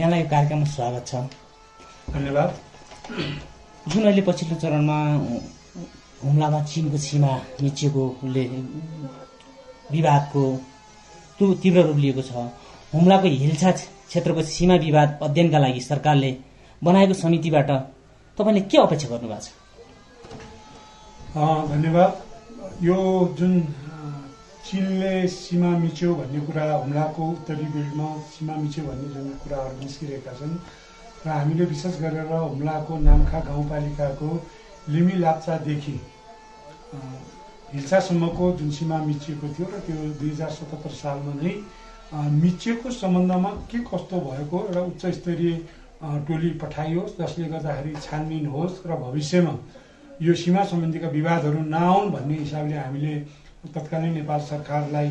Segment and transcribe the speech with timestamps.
[0.00, 1.14] यहाँलाई यो कार्यक्रममा स्वागत छ।
[2.10, 2.58] धन्यवाद।
[3.88, 5.14] जुन अहिले पछिल्लो चरणमा
[6.24, 8.44] हुम्लामा चिनको सीमा मिचिएकोले
[9.92, 10.60] विवादको
[11.38, 12.32] तु- तीव्र रूप लिएको छ।
[12.94, 16.36] हुम्लाको हिल्सा क्षेत्रको सीमा विवाद अध्ययनका लागि सरकारले
[16.84, 17.70] बनाएको समितिबाट
[18.38, 19.48] तपाईँले के अपेक्षा गर्नुभएको छ?
[21.70, 22.22] धन्यवाद।
[22.82, 23.74] यो जुन
[24.64, 30.54] चिनले सीमा मिच्यो भन्ने कुरा हुम्लाको उत्तरी बेल्टमा सीमा मिच्यो भन्ने जुन कुराहरू निस्किरहेका छन्
[31.24, 34.30] र हामीले विशेष गरेर हुम्लाको नाम्खा गाउँपालिकाको
[34.88, 35.96] लिमी लाप्चादेखि
[37.72, 41.54] हिल्सासम्मको जुन सीमा मिचिएको थियो र त्यो दुई हजार सतहत्तर सालमा नै
[42.36, 45.52] मिचिएको सम्बन्धमा के कस्तो भएको एउटा उच्च स्तरीय
[46.26, 49.54] टोली पठाइयोस् जसले गर्दाखेरि छानबिन होस् र भविष्यमा
[50.20, 53.14] यो सीमा सम्बन्धीका विवादहरू नआउन् भन्ने हिसाबले हामीले
[53.60, 55.08] तत्कालीन नेपाल सरकारलाई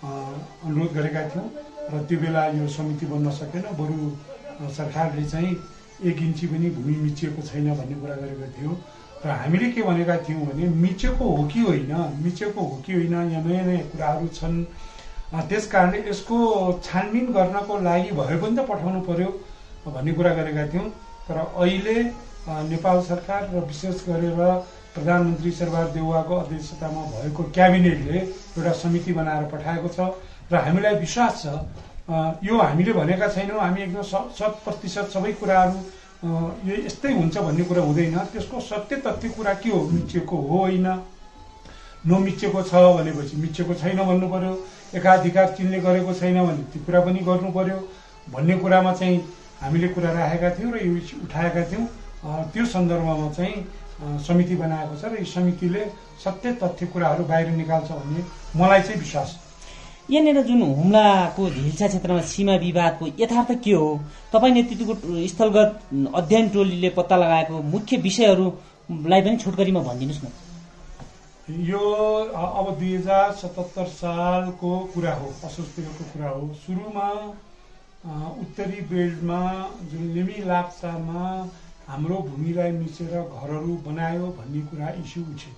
[0.00, 1.46] अनुरोध गरेका थियौँ
[1.92, 5.52] र त्यो बेला यो समिति बन्न सकेन। बरु सरकारले चाहिँ
[6.08, 8.72] एक इन्ची पनि भूमि मिचिएको छैन भन्ने कुरा गरेको थियो।
[9.20, 11.92] र हामीले के भनेका थियौँ भने मिचेको हो कि होइन
[12.24, 14.64] मिचेको हो कि होइन यहाँ नयाँ नयाँ कुराहरू छन्।
[15.48, 16.36] त्यस कारणले यसको
[16.80, 19.28] छानबिन गर्नको लागि भए पनि त पठाउनु पर्यो
[19.84, 20.88] भन्ने कुरा गरेका थियौँ।
[21.28, 21.96] तर अहिले
[22.64, 24.40] नेपाल सरकार र विशेष गरेर
[24.94, 30.00] प्रधानमन्त्री शेरबहादुर देउवाको अध्यक्षतामा भएको क्याबिनेटले एउटा समिति बनाएर पठाएको छ
[30.50, 31.46] र हामीलाई विश्वास छ
[32.42, 35.78] यो हामीले भनेका छैनौँ हामी एकदम शत प्रतिशत सबै कुराहरू
[36.68, 39.80] यो यस्तै हुन्छ भन्ने कुरा हुँदैन। त्यसको सत्य तथ्य कुरा के हो?
[39.88, 40.86] मिचिएको हो होइन।
[42.06, 44.52] नमिचेको छ भनेपछि मिचेको छैन भन्नु पर्यो
[44.98, 47.78] एकाधिकार चिनले गरेको छैन भने त्यो कुरा पनि गर्नु पर्यो
[48.34, 49.18] भन्ने कुरामा चाहिँ
[49.62, 50.92] हामीले कुरा राखेका थियौँ र यो
[51.24, 51.86] उठाएका थियौँ।
[52.52, 53.54] त्यो सन्दर्भमा चाहिँ
[54.00, 55.84] समिति बनाएको छ र यो समितिले
[56.24, 58.24] सत्य तथ्य कुराहरू बाहिर निकाल्छ भन्ने
[58.56, 59.38] मलाई चाहिँ विश्वास
[60.10, 63.88] यहाँनिर जुन हुम्लाको हिल्सा क्षेत्रमा सीमा विवादको यथार्थ के हो?
[64.32, 64.94] तपाईँ नेतृत्वको
[65.28, 65.70] स्थलगत
[66.14, 70.26] अध्ययन टोलीले पत्ता लगाएको मुख्य विषयहरूलाई पनि छोटकरीमा भनिदिनुहोस् न।
[71.68, 71.84] यो
[72.58, 77.08] अब दुई हजार सतहत्तर सालको कुरा हो असोजतिरको कुरा हो। सुरुमा
[78.42, 79.40] उत्तरी बेल्टमा
[79.90, 81.24] जुन लिमी लाप्चामा
[81.90, 85.52] हाम्रो भूमिलाई मिचेर घरहरू बनायो भन्ने कुरा इस्यु उठ्यो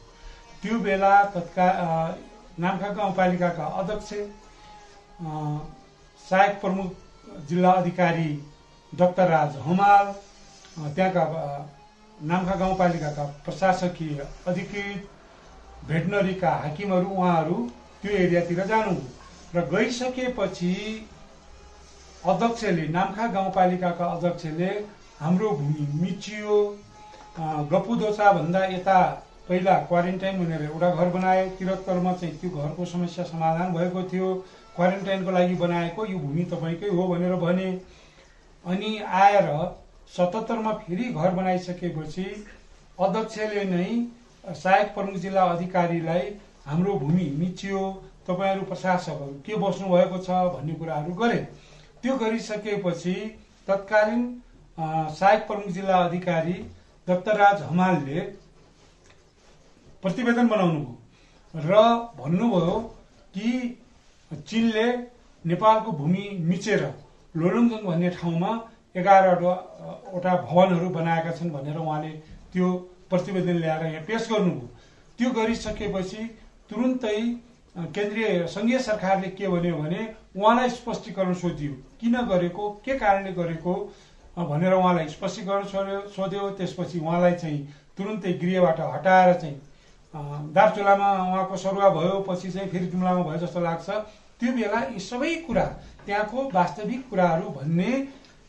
[0.63, 2.15] त्यो बेला तत्काल
[2.59, 4.11] नाम्खा गाउँपालिकाका अध्यक्ष
[6.27, 6.89] सहायक प्रमुख
[7.49, 8.31] जिल्ला अधिकारी
[8.93, 10.13] डाक्टर राज हमाल
[10.89, 11.25] त्यहाँका
[12.31, 15.09] नाम्खा गाउँपालिकाका प्रशासकीय अधिकृत
[15.89, 17.57] भेटनरीका हाकिमहरू उहाँहरू
[18.03, 18.97] त्यो एरियातिर जानु।
[19.55, 20.75] र गइसकेपछि
[22.25, 24.71] अध्यक्षले नाम्खा गाउँपालिकाका अध्यक्षले
[25.23, 26.55] हाम्रो भूमि मिचियो
[27.39, 28.99] भन्दा यता
[29.49, 34.35] पहिला क्वारेन्टाइन भनेर एउटा घर बनाए तिरत्तरमा चाहिँ त्यो घरको समस्या समाधान भएको थियो।
[34.77, 37.71] क्वारेन्टाइनको लागि बनाएको यो भूमि तपाईँकै हो भनेर भने।
[38.65, 39.49] अनि आएर
[40.17, 42.27] सतहत्तरमा फेरि घर बनाइसकेपछि
[42.99, 43.89] अध्यक्षले नै
[44.45, 46.29] सहायक प्रमुख जिल्ला अधिकारीलाई
[46.67, 47.89] हाम्रो भूमि मिचियो
[48.29, 51.39] तपाईँहरू प्रशासकहरू के बस्नु भएको छ भन्ने कुराहरू गरे।
[52.03, 53.15] त्यो गरिसकेपछि
[53.69, 54.23] तत्कालीन
[54.79, 56.53] सहायक प्रमुख जिल्ला अधिकारी
[57.07, 58.21] दत्तराज हमालले
[60.03, 61.81] प्रतिवेदन बनाउनु भयो र
[62.19, 62.79] भन्नुभयो
[63.35, 63.49] कि
[64.49, 64.87] चिनले
[65.45, 66.83] नेपालको भूमि मिचेर
[67.35, 68.51] लोलुङदुङ भन्ने ठाउँमा
[68.97, 69.53] एघारवटा
[70.15, 72.11] वटा भवनहरू बनाएका छन् भनेर उहाँले
[72.53, 72.69] त्यो
[73.11, 74.69] प्रतिवेदन ल्याएर यहाँ पेश गर्नुभयो।
[75.19, 76.23] त्यो गरिसकेपछि
[76.71, 77.21] तुरुन्तै
[77.97, 80.01] केन्द्रीय सङ्घीय सरकारले के भन्यो भने
[80.37, 82.71] उहाँलाई स्पष्टीकरण सोधियो। किन गरेको?
[82.85, 83.73] के कारणले गरेको?
[84.37, 87.59] भनेर उहाँलाई स्पष्टीकरण सोध्यो सोध्यो त्यसपछि उहाँलाई चाहिँ
[87.99, 89.57] तुरुन्तै गृहबाट हटाएर चाहिँ
[90.53, 93.89] दार्चुलामा उहाँको सरुवा भयो पछि चाहिँ फेरि जुम्लामा भयो जस्तो लाग्छ।
[94.41, 95.65] त्यो बेला यी सबै कुरा
[96.07, 97.91] त्यहाँको वास्तविक कुराहरू भन्ने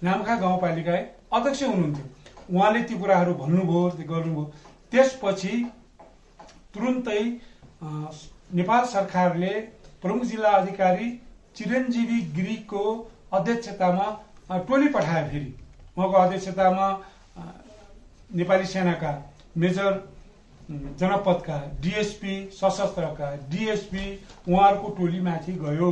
[0.03, 0.93] नाम्खा गाउँपालिका
[1.37, 2.05] अध्यक्ष हुनुहुन्थ्यो।
[2.49, 4.43] उहाँले ती कुराहरू भन्नुभयो गर्नुभयो।
[4.91, 5.53] त्यसपछि
[6.73, 7.23] तुरुन्तै
[8.59, 9.53] नेपाल सरकारले
[10.01, 11.09] प्रमुख जिल्ला अधिकारी
[11.55, 12.83] चिरञ्जीवी गिरीको
[13.33, 14.07] अध्यक्षतामा
[14.67, 15.51] टोली पठायो फेरि।
[15.97, 16.87] उहाँको अध्यक्षतामा
[18.31, 19.11] नेपाली सेनाका
[19.57, 19.91] मेजर
[20.99, 24.05] जनपदका डिएसपी सशस्त्रका डिएसपी
[24.49, 25.91] उहाँहरूको टोली माथि गयो।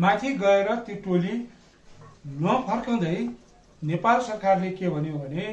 [0.00, 1.34] माथि गएर त्यो टोली
[2.40, 3.16] नफर्काउँदै
[3.82, 5.44] नेपाल सरकारले के भन्यो भने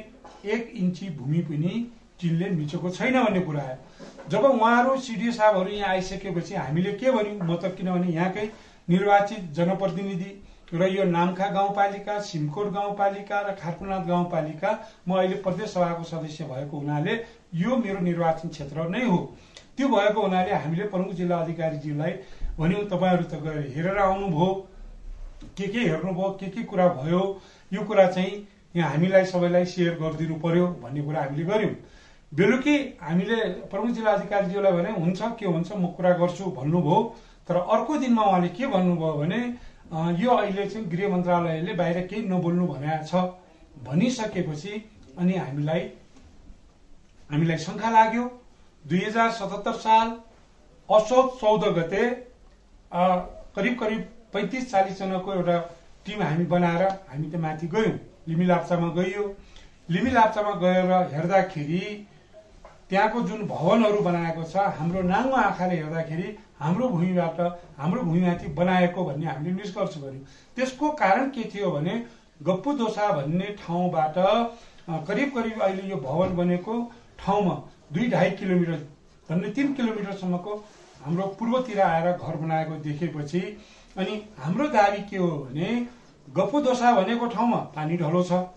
[0.45, 1.73] एक इन्ची भूमि पनि
[2.21, 7.39] चिनले मिचेको छैन भन्ने कुरा आयो। जब उहाँहरू सिडिओ साहबहरू यहाँ आइसकेपछि हामीले के भन्यौँ?
[7.43, 8.45] म त किनभने यहाँकै
[8.89, 10.31] निर्वाचित जनप्रतिनिधि
[10.73, 14.69] र यो नाम्खा गाउँपालिका सिमकोट गाउँपालिका र खारकुनाथ गाउँपालिका
[15.07, 17.13] म अहिले प्रदेश सभाको सदस्य भएको हुनाले
[17.53, 19.17] यो मेरो निर्वाचन क्षेत्र नै हो।
[19.77, 22.11] त्यो भएको हुनाले हामीले प्रमुख जिल्ला अधिकारीज्यूलाई
[22.59, 24.49] भन्यौँ तपाईँहरू त गएर हेरेर आउनुभयो
[25.57, 27.21] के के हेर्नुभयो के के कुरा भयो
[27.71, 31.75] यो कुरा चाहिँ यहाँ हामीलाई सबैलाई सेयर गरिदिनु पर्यो भन्ने कुरा हामीले गऱ्यौँ।
[32.31, 33.37] बेलुकी हामीले
[33.67, 36.99] प्रमुख जिल्ला अधिकारीज्यूलाई भने हुन्छ के हुन्छ म कुरा गर्छु भन्नुभयो
[37.47, 39.39] तर अर्को दिनमा उहाँले के भन्नुभयो भने
[39.91, 43.13] यो अहिले चाहिँ गृह मन्त्रालयले बाहिर केही नबोल्नु भनेको छ।
[43.83, 44.73] भनिसकेपछि
[45.19, 45.81] अनि हामीलाई
[47.29, 48.23] हामीलाई शङ्का लाग्यो।
[48.85, 50.07] दुई हजार सतहत्तर साल
[50.89, 52.03] असोज चौध गते
[53.55, 54.01] करिब करिब
[54.33, 55.57] पैँतिस चालिसजनाको एउटा
[56.05, 57.93] टिम हामी बनाएर हामी त माथि गयौँ।
[58.27, 59.23] लिमी लाप्चामा गइयो।
[59.89, 61.83] लिमी लाप्चामा गएर हेर्दाखेरि
[62.91, 66.27] त्यहाँको जुन भवनहरू बनाएको छ हाम्रो नाङ्गो आँखाले हेर्दाखेरि
[66.59, 67.39] हाम्रो भूमिबाट
[67.77, 70.25] हाम्रो भूमिमाथि बनाएको भन्ने हामीले निष्कर्ष गर्यौँ
[70.57, 71.95] त्यसको कारण के थियो भने
[72.41, 74.17] गप्पु दोसा भन्ने ठाउँबाट
[75.07, 76.75] करिब करिब अहिले यो भवन बनेको
[77.19, 77.55] ठाउँमा
[77.93, 78.79] दुई ढाई किलोमिटर
[79.29, 80.55] झन्डै तिन किलोमिटरसम्मको
[81.01, 83.41] हाम्रो पूर्वतिर आएर घर बनाएको देखेपछि
[83.95, 85.69] अनि हाम्रो दावी के हो भने
[86.27, 88.47] गप्पु दोसा भनेको ठाउँमा पानी ढलो छ।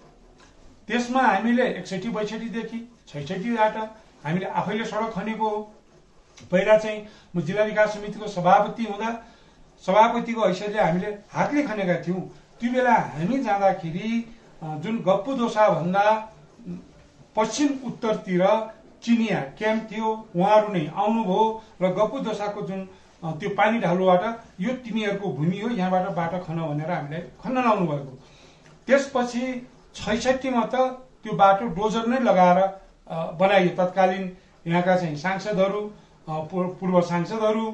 [0.89, 3.77] त्यसमा हामीले एकसठी बैसठीदेखि छैसठीबाट
[4.25, 5.51] हामीले आफैले सडक खनेको
[6.51, 7.01] पहिला चाहिँ
[7.37, 9.11] म जिल्ला विकास समितिको सभापति हुँदा
[9.85, 12.23] सभापतिको हैसियतले हामीले हातले खनेका थियौँ।
[12.61, 14.09] त्यो बेला हामी जाँदाखेरि
[14.83, 16.05] जुन गप्पु दोसा भन्दा
[17.37, 18.45] पश्चिम उत्तरतिर
[19.05, 21.43] चिनिया क्याम्प थियो उहाँहरू नै आउनुभयो
[21.83, 22.81] र गप्पु दोसाको जुन
[23.41, 24.23] त्यो पानी ढालुबाट
[24.61, 28.13] यो तिमीहरूको भूमि हो यहाँबाट बाटो खन भनेर हामीलाई खन्न लाउनु भएको
[28.89, 29.45] त्यसपछि
[29.97, 30.75] छैसठीमा त
[31.23, 32.61] त्यो बाटो डोजर नै लगाएर
[33.07, 34.25] बनाइयो। तत्कालीन
[34.67, 35.81] यहाँका चाहिँ सांसदहरू
[36.29, 37.67] पूर्व सांसदहरू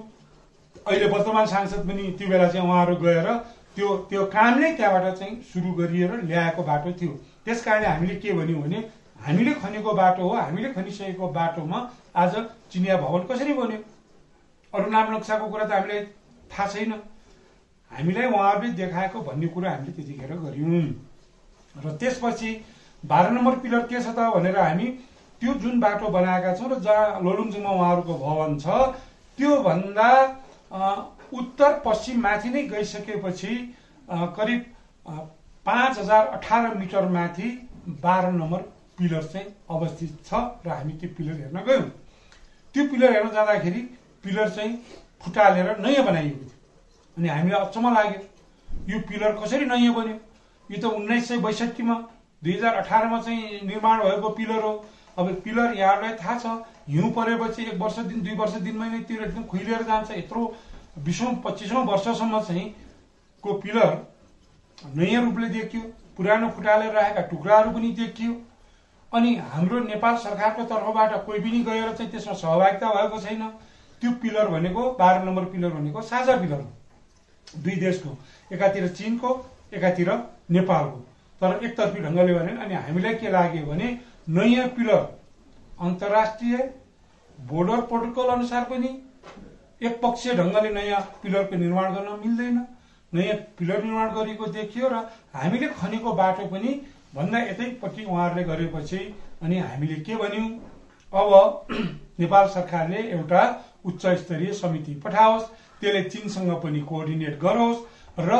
[0.87, 3.29] अहिले वर्तमान सांसद पनि त्यो बेला चाहिँ उहाँहरू गएर
[3.77, 7.13] त्यो त्यो काम नै त्यहाँबाट चाहिँ सुरु गरिएर ल्याएको बाटो थियो।
[7.45, 8.79] त्यस कारणले हामीले के भन्यौँ भने
[9.27, 11.79] हामीले खनेको बाटो हो हामीले खनिसकेको बाटोमा
[12.17, 12.35] आज
[12.73, 13.79] चिनिया भवन कसरी बन्यो?
[14.73, 16.01] अरू नाम नक्साको कुरा त हामीलाई
[16.51, 16.93] थाहा छैन।
[17.91, 20.83] हामीलाई उहाँहरूले देखाएको भन्ने कुरा हामीले त्यतिखेर गऱ्यौँ
[21.75, 22.51] र त्यसपछि
[23.05, 24.87] बाह्र नम्बर पिलर के छ त भनेर हामी
[25.41, 28.67] त्यो जुन बाटो बनाएका छौँ र जहाँ लोलुङजुङमा उहाँहरूको भवन छ
[29.39, 30.11] त्योभन्दा
[31.33, 33.55] उत्तर पश्चिम माथि नै गइसकेपछि
[34.37, 34.61] करिब
[35.67, 37.49] पाँच हजार अठार मिटर माथि
[38.05, 38.61] बाह्र नम्बर
[38.99, 40.35] पिलर चाहिँ अवस्थित छ
[40.67, 41.89] र हामी त्यो पिलर हेर्न गयौँ।
[42.75, 43.81] त्यो पिलर हेर्न जाँदाखेरि
[44.25, 44.73] पिलर चाहिँ
[45.23, 46.59] फुटालेर नयाँ बनाइएको थियो
[47.17, 48.21] अनि हामीलाई अचम्म लाग्यो।
[48.91, 50.17] यो पिलर कसरी नयाँ बन्यो?
[50.71, 51.95] यो त उन्नाइस सय बैसठीमा
[52.43, 54.73] दुई हजार अठारमा चाहिँ निर्माण भएको पिलर हो।
[55.19, 56.47] अब पिलर यहाँहरूलाई थाहा छ
[56.89, 60.43] हिउँ परेपछि एक वर्ष दिन दुई वर्ष दिनमै नै त्यो एकदम खुइलिएर जान्छ। यत्रो
[60.99, 62.69] बिसौँ पच्चिसौँ वर्षसम्म चाहिँ
[63.45, 63.97] को पिलर
[64.97, 65.83] नयाँ रूपले देखियो
[66.17, 68.33] पुरानो फुटालेर राखेका टुक्राहरू पनि देखियो।
[69.13, 73.43] अनि हाम्रो नेपाल सरकारको तर्फबाट कोही पनि गएर चाहिँ त्यसमा सहभागिता भएको छैन।
[74.03, 76.71] त्यो पिलर भनेको बाह्र नम्बर पिलर भनेको साझा पिलर हो।
[77.57, 78.17] दुई देशको
[78.53, 79.31] एकातिर चिनको
[79.75, 80.11] एकातिर
[80.51, 81.07] नेपालको।
[81.41, 83.89] तर एकतर्फी ढङ्गले भने अनि हामीलाई के लाग्यो भने
[84.29, 85.03] नयाँ पिलर
[85.81, 86.57] अन्तर्राष्ट्रिय
[87.51, 88.91] बोर्डर प्रोटोकल अनुसार पनि
[89.83, 92.59] एकपक्षीय ढङ्गले नयाँ पिलरको निर्माण गर्न मिल्दैन।
[93.13, 94.97] नयाँ पिलर निर्माण गरेको देखियो र
[95.35, 96.75] हामीले खनेको बाटो पनि
[97.15, 99.01] भन्दा यतैपट्टि उहाँहरूले गरेपछि
[99.43, 100.49] अनि हामीले के भन्यौँ?
[101.13, 101.67] अब
[102.21, 103.43] नेपाल सरकारले एउटा
[103.85, 105.51] उच्च स्तरीय समिति पठाओस्
[105.81, 107.85] त्यसले चिनसँग पनि कोअर्डिनेट गरोस्
[108.21, 108.31] र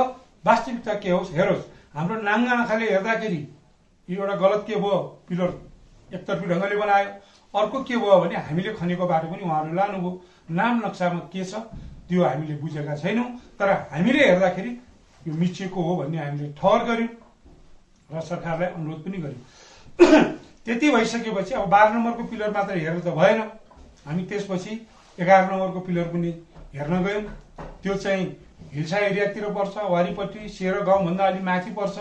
[0.45, 3.41] वास्तविकता के होस् हेरोस्। हाम्रो नाङ्गा आँखाले हेर्दाखेरि
[4.09, 4.99] यो एउटा गलत के भयो?
[5.29, 5.51] पिलर
[6.15, 7.09] एकतर्फी ढङ्गले बनायो।
[7.55, 10.11] अर्को के भयो भने हामीले खनेको बाटो पनि उहाँहरू लानुभयो।
[10.51, 11.55] नाम नक्सामा के छ?
[12.09, 13.27] त्यो हामीले बुझेका छैनौँ।
[13.59, 14.71] तर हामीले हेर्दाखेरि
[15.27, 17.09] यो मिचिएको हो भन्ने हामीले ठहर गर्यौँ
[18.11, 19.43] र सरकारलाई अनुरोध पनि गर्यौँ।
[20.65, 23.41] त्यति भइसकेपछि अब बाह्र नम्बरको पिलर मात्र हेरेर त भएन।
[24.07, 24.73] हामी त्यसपछि
[25.19, 26.31] एघार नम्बरको पिलर पनि
[26.75, 27.23] हेर्न गयौँ।
[27.83, 28.27] त्यो चाहिँ
[28.75, 31.99] हिल्सा एरियातिर पर्छ वारिपट्टि सेर गाउँभन्दा अलिक माथि पर्छ।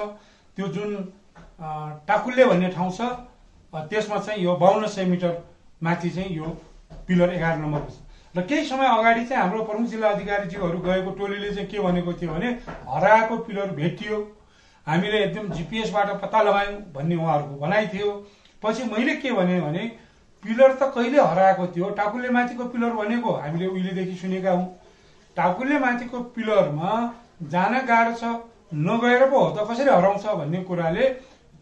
[0.57, 0.95] त्यो जुन
[2.07, 3.01] टाकुल्ले भन्ने ठाउँ छ
[3.73, 5.33] त्यसमा चाहिँ यो बाहन्न सय मिटर
[5.83, 6.45] माथि चाहिँ यो
[7.07, 11.49] पिलर एघार नम्बरको छ र केही समय अगाडि चाहिँ हाम्रो प्रमुख जिल्ला अधिकारीज्यूहरू गएको टोलीले
[11.51, 12.49] चाहिँ के भनेको थियो भने
[12.88, 14.17] हराएको पिलर भेटियो।
[14.88, 18.11] हामीले एकदम जिपिएसबाट पत्ता लगायौँ भन्ने उहाँहरूको भनाइ थियो।
[18.63, 19.83] पछि मैले के भने
[20.43, 21.89] पिलर त कहिले हराएको थियो?
[21.89, 23.31] टाकुले माथिको पिलर भनेको?
[23.33, 24.65] हामीले उहिलेदेखि सुनेका हौँ।
[25.39, 26.91] टाकुले माथिको पिलरमा
[27.51, 28.36] जान गाह्रो छ
[28.86, 31.05] नगएर पो हो त कसरी हराउँछ भन्ने कुराले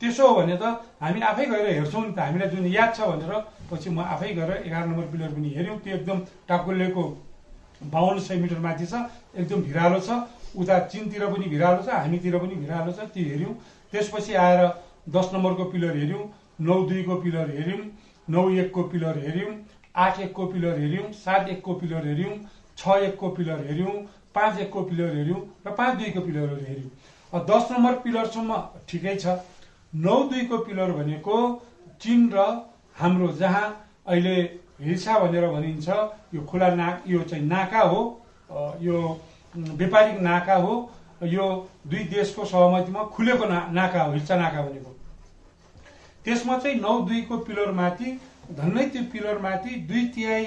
[0.02, 0.64] त्यसो हो भने त
[1.02, 3.34] हामी आफै गएर हेर्छौँ नि त हामीलाई जुन याद छ भनेर।
[3.70, 6.20] पछि म आफै गएर एघार नम्बर पिलर पनि हेऱ्यौँ त्यो एकदम
[6.50, 7.04] टाकुलेको
[7.94, 8.94] बाहन्न सय मिटर माथि छ
[9.38, 10.10] एकदम भिरालो छ।
[10.58, 13.54] उता चिनतिर पनि भिरालो छ हामीतिर पनि भिरालो छ त्यो हेऱ्यौँ।
[13.94, 14.62] त्यसपछि आएर
[15.16, 16.24] दस नम्बरको पिलर हेऱ्यौँ
[16.68, 17.82] नौ दुईको पिलर हेऱ्यौँ
[18.28, 19.52] नौ एकको पिलर हेऱ्यौँ
[20.06, 22.34] आठ एकको पिलर हेऱ्यौँ सात एकको पिलर हेऱ्यौँ
[22.78, 23.96] छ एकको पिलर हेऱ्यौँ
[24.36, 28.58] पाँच एकको पिलर हेऱ्यौँ र पाँच दुईको पिलरहरू हेऱ्यौँ। दस नम्बर पिलरसम्म
[28.90, 29.40] ठिकै छ।
[29.94, 31.38] नौ दुईको पिलर भनेको
[32.02, 32.46] चिन र
[32.96, 33.66] हाम्रो जहाँ
[34.06, 34.36] अहिले
[34.82, 35.88] हिल्सा भनेर भनिन्छ
[36.34, 38.02] यो खुला नाक यो चाहिँ नाका हो
[38.82, 38.98] यो
[39.56, 40.74] व्यापारिक नाका हो
[41.24, 41.46] यो
[41.88, 44.96] दुई देशको सहमतिमा खुलेको ना नाका हो हिल्सा नाका भनेको।
[46.26, 48.20] त्यसमा चाहिँ नौ दुईको पिलरमाथि
[48.54, 50.46] धन्नै त्यो पिलरमाथि दुई तिहाई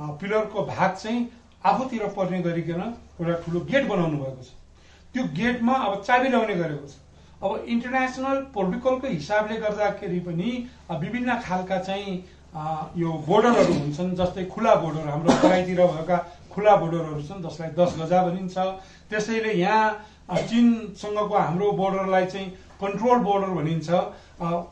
[0.00, 1.20] पिलरको भाग चाहिँ
[1.64, 2.82] आफूतिर पर्ने गरिकन
[3.20, 4.50] एउटा ठुलो गेट बनाउनु भएको छ।
[5.14, 6.94] त्यो गेटमा अब चाबी लगाउने गरेको छ।
[7.42, 10.50] अब इन्टरनेसनल प्रोटोकलको हिसाबले गर्दाखेरि पनि
[10.92, 12.14] विभिन्न खालका चाहिँ
[12.96, 16.16] यो बोर्डरहरू हुन्छन् जस्तै खुला बोर्डर हाम्रो तराईतिर भएका
[16.52, 18.56] खुला बोर्डरहरू छन् जसलाई दस गजा भनिन्छ।
[19.10, 22.48] त्यसैले यहाँ चिनसँगको हाम्रो बोर्डरलाई चाहिँ
[22.82, 23.88] कन्ट्रोल बोर्डर भनिन्छ।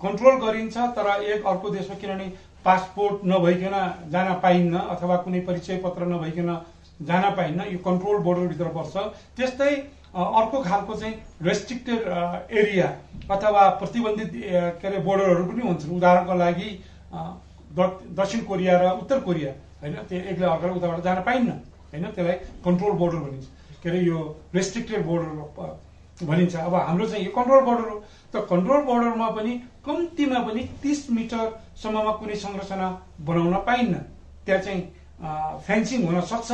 [0.02, 2.26] कन्ट्रोल गरिन्छ तर एक अर्को देशमा किनभने
[2.64, 3.76] पासपोर्ट नभइकन
[4.12, 6.48] जान पाइन्न अथवा कुनै परिचय पत्र नभइकन
[7.00, 8.94] जान पाइन्न यो कन्ट्रोल बोर्डरभित्र पर्छ।
[9.36, 9.72] त्यस्तै
[10.10, 12.00] अर्को खालको चाहिँ रेस्ट्रिक्टेड
[12.50, 12.86] एरिया
[13.30, 14.30] अथवा प्रतिबन्धित
[14.80, 16.68] के अरे बोर्डरहरू पनि हुन्छन्। उदाहरणको लागि
[18.18, 19.94] दक्षिण कोरिया र उत्तर कोरिया होइन?
[20.08, 21.50] त्यो एकले अर्कालाई उताबाट जान पाइन्न
[21.92, 22.04] होइन?
[22.10, 23.46] त्यसलाई कन्ट्रोल बोर्डर भनिन्छ।
[23.82, 24.18] के अरे यो
[24.54, 25.30] रेस्ट्रिक्टेड बोर्डर
[26.26, 27.96] भनिन्छ। अब हाम्रो चाहिँ यो कन्ट्रोल बोर्डर हो।
[28.34, 29.52] त कन्ट्रोल बोर्डरमा पनि
[29.86, 32.88] कम्तीमा पनि तिस मिटरसम्ममा कुनै संरचना
[33.24, 33.94] बनाउन पाइन्न।
[34.44, 34.82] त्यहाँ चाहिँ
[35.66, 36.50] फेन्सिङ हुन सक्छ।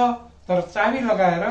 [0.49, 1.45] तर चाबी लगाएर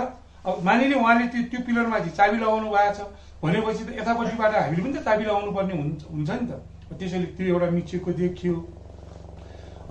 [0.46, 3.02] अब मानिले उहाँले त्यो त्यो पिलरमाथि चाबी लगाउनु भएको छ।
[3.44, 6.62] भनेपछि त यतापट्टिबाट हामीले पनि त चाबी लगाउनु पर्ने हुन्छ नि त।
[7.00, 8.56] त्यसैले त्यो एउटा मिचिएको देखियो।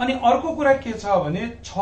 [0.01, 1.75] अनि अर्को कुरा के छ भने छ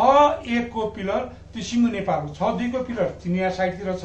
[0.56, 1.20] एकको पिलर
[1.52, 4.04] त्यो सिङ्गो नेपालको छ दुईको पिलर चिनिया साइडतिर छ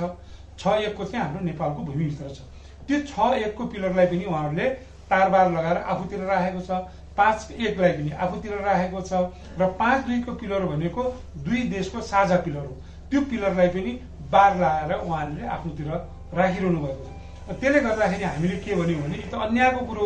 [0.59, 2.39] छ एकको चाहिँ हाम्रो नेपालको भूमिभित्र छ।
[2.88, 4.67] त्यो छ एकको पिलरलाई पनि उहाँहरूले
[5.09, 6.71] तारबार लगाएर आफूतिर राखेको छ
[7.17, 9.13] पाँच एकलाई पनि आफूतिर राखेको छ
[9.59, 11.03] र पाँच दुईको पिलर भनेको
[11.47, 12.75] दुई देशको साझा पिलर हो।
[13.11, 13.91] त्यो पिलरलाई पनि
[14.31, 15.87] बार लगाएर उहाँहरूले आफ्नोतिर
[16.33, 20.05] राखिरहनु भएको छ। त्यसले गर्दाखेरि हामीले के भन्यौँ भने यो त अन्यायको कुरो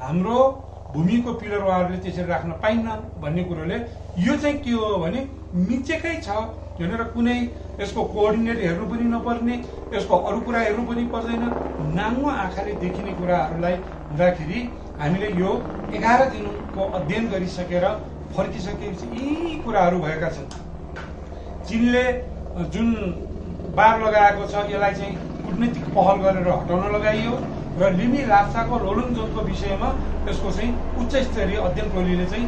[0.00, 0.38] हाम्रो
[0.92, 2.88] भूमिको पिलर उहाँहरूले त्यसरी राख्न पाइन्न
[3.22, 3.76] भन्ने कुरोले
[4.24, 5.20] यो चाहिँ के हो भने
[5.68, 6.28] मिचेकै छ।
[6.82, 7.36] भनेर कुनै
[7.80, 9.54] यसको कोअर्डिनेट हेर्नु पनि नपर्ने
[9.92, 11.44] यसको अरू कुरा हेर्नु पनि पर्दैन।
[11.96, 13.74] नाङ्गो आँखाले देखिने कुराहरूलाई
[14.10, 14.60] हुँदाखेरि
[14.98, 15.50] हामीले यो
[15.92, 17.86] एघार दिनको अध्ययन गरिसकेर
[18.34, 20.50] फर्किसकेपछि यी कुराहरू भएका छन्।
[21.68, 22.04] चिनले
[22.54, 22.94] जुन
[23.76, 27.32] बार लगाएको छ यसलाई चाहिँ कुटनीतिक पहल गरेर हटाउन लगाइयो
[27.76, 29.88] र लिमी लाप्साको लोलुङजोङको विषयमा
[30.28, 32.46] यसको चाहिँ उच्च स्तरीय अध्ययन टोलीले चाहिँ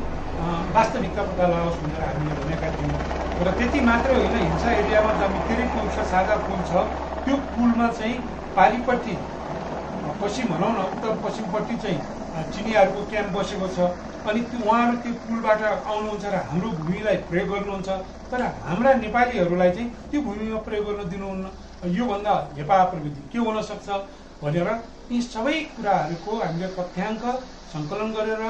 [0.76, 3.00] वास्तविकता पत्ता लगाओस् भनेर हामीले भनेका थियौँ।
[3.38, 6.84] र त्यति मात्रै होइन हिंसा एरियामा जब धेरै पुल छ साझा पुल छ
[7.24, 8.16] त्यो पुलमा चाहिँ
[8.56, 9.14] पारिपट्टि
[10.20, 12.00] पश्चिम भनौँ न उत्तर पश्चिमपट्टि चाहिँ
[12.34, 13.78] चिनियाहरूको क्याम्प बसेको छ
[14.26, 17.88] अनि त्यो उहाँहरू त्यो पुलबाट आउनुहुन्छ र हाम्रो भूमिलाई प्रयोग गर्नुहुन्छ
[18.30, 21.46] तर हाम्रा नेपालीहरूलाई चाहिँ त्यो भूमिमा प्रयोग गर्न दिनुहुन्न
[21.94, 23.88] योभन्दा हेपा प्रविधि के हुन सक्छ
[24.42, 24.68] भनेर
[25.10, 27.24] यी सबै कुराहरूको हामीले तथ्याङ्क
[27.72, 28.42] सङ्कलन गरेर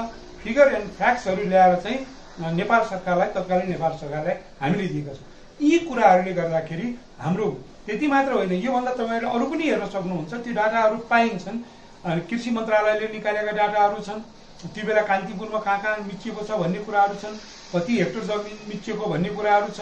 [0.43, 5.27] फिगर एन्ड फ्याक्ट्सहरू ल्याएर चाहिँ नेपाल सरकारलाई तत्कालीन नेपाल सरकारलाई हामीले दिएका छौँ।
[5.61, 6.87] यी कुराहरूले गर्दाखेरि
[7.19, 7.47] हाम्रो
[7.87, 11.59] त्यति मात्र होइन योभन्दा तपाईँहरूले अरू पनि हेर्न सक्नुहुन्छ त्यो डाटाहरू पाइन्छन्।
[12.05, 14.21] कृषि मन्त्रालयले निकालेका डाटाहरू छन्।
[14.65, 17.37] त्यो बेला कान्तिपुरमा कहाँ कहाँ मिचिएको छ भन्ने कुराहरू छन्
[17.73, 19.81] कति हेक्टर जमिन मिचिएको भन्ने कुराहरू छ।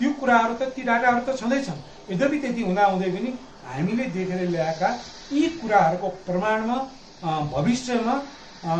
[0.00, 1.80] त्यो कुराहरू त ती डाटाहरू त छँदैछन्
[2.12, 3.30] यद्यपि त्यति हुँदा हुँदै पनि
[3.64, 4.90] हामीले देखेर ल्याएका
[5.32, 6.76] यी कुराहरूको प्रमाणमा
[7.52, 8.14] भविष्यमा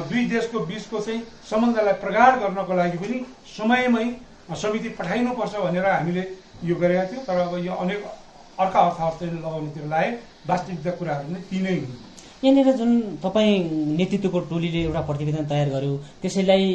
[0.08, 1.20] दुई देशको बिचको चाहिँ
[1.50, 3.18] सम्बन्धलाई प्रगाड गर्नको लागि पनि
[3.56, 4.06] समयमै
[4.62, 6.24] समिति पठाइनुपर्छ भनेर हामीले
[6.62, 8.04] यो गरेका थियौँ। तर अब यो अनेक
[8.58, 10.10] अर्का अर्थ लगाउनुतिर लाए
[10.46, 12.11] वास्तविकता कुराहरू नै ती नै हुन्।
[12.42, 13.58] यहाँनिर जुन तपाईँ
[13.98, 16.66] नेतृत्वको टोलीले एउटा प्रतिवेदन तयार गर्यो त्यसैलाई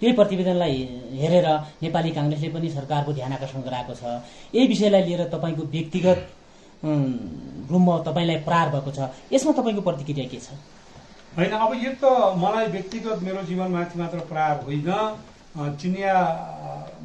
[0.00, 0.76] त्यही प्रतिवेदनलाई
[1.18, 1.46] हेरेर
[1.82, 4.02] नेपाली काङ्ग्रेसले पनि सरकारको ध्यान आकर्षण गराएको छ।
[4.54, 6.20] यही विषयलाई लिएर तपाईँको व्यक्तिगत
[7.70, 10.48] रूपमा तपाईँलाई प्रहार भएको छ। यसमा तपाईँको प्रतिक्रिया के छ?
[11.36, 12.04] होइन अब यो त
[12.38, 14.90] मलाई व्यक्तिगत मेरो जीवनमाथि मात्र प्रहार होइन।
[15.80, 16.14] चिनिया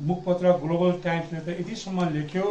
[0.10, 2.46] मुखपत्र ग्लोबल टाइम्सले त यतिसम्म लेख्यो।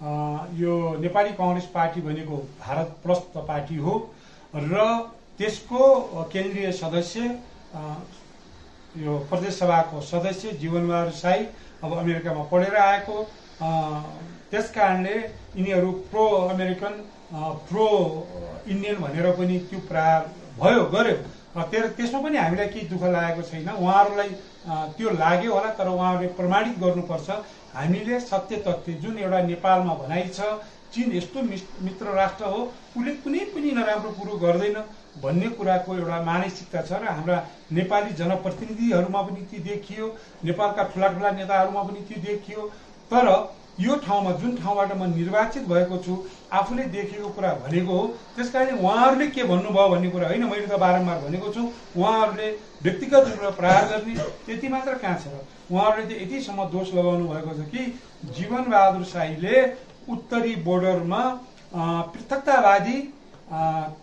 [0.00, 3.94] यो नेपाली कङ्ग्रेस पार्टी भनेको भारत प्रस्त पार्टी हो
[4.54, 4.84] र
[5.38, 5.82] त्यसको
[6.32, 7.20] केन्द्रीय सदस्य
[8.96, 11.44] यो प्रदेश सभाको सदस्य जीवनबहादुर साई
[11.84, 13.16] अब अमेरिकामा पढेर आएको।
[14.50, 15.14] त्यस कारणले
[15.56, 16.94] यिनीहरू प्रो अमेरिकन
[17.68, 17.86] प्रो
[18.66, 20.22] इन्डियन भनेर पनि त्यो प्रहार
[20.60, 21.16] भयो गर्यो
[21.70, 24.28] त्यो त्यसमा पनि हामीलाई केही दुःख लागेको छैन। उहाँहरूलाई
[24.96, 27.28] त्यो लाग्यो होला तर उहाँहरूले प्रमाणित गर्नुपर्छ।
[27.74, 30.48] हामीले सत्य तथ्य जुन एउटा नेपालमा भनाइ छ
[30.94, 31.42] चिन यस्तो
[31.86, 32.60] मित्र राष्ट्र हो
[32.96, 34.78] उसले कुनै पनि नराम्रो कुरो गर्दैन
[35.22, 37.36] भन्ने कुराको एउटा मानसिकता छ र हाम्रा
[37.72, 40.06] नेपाली जनप्रतिनिधिहरूमा पनि त्यो देखियो
[40.44, 42.66] नेपालका ठुला ठुला नेताहरूमा पनि त्यो देखियो।
[43.10, 43.28] तर
[43.80, 46.16] यो ठाउँमा जुन ठाउँबाट म निर्वाचित भएको छु
[46.52, 50.78] आफूले देखेको कुरा भनेको हो त्यस कारण उहाँहरूले के भन्नुभयो भन्ने कुरा होइन मैले त
[50.82, 51.62] बारम्बार भनेको छु
[51.96, 52.50] उहाँहरूले
[52.82, 54.14] व्यक्तिगत रूपमा प्रहार गर्ने
[54.46, 55.40] त्यति मात्र कहाँ छ र?
[55.70, 57.82] उहाँहरूले चाहिँ यतिसम्म दोष लगाउनु भएको छ कि
[58.36, 59.54] जीवनबहादुर शाहीले
[60.10, 61.22] उत्तरी बोर्डरमा
[62.12, 62.98] पृथकतावादी